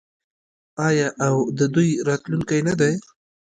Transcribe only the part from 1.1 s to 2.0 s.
او د دوی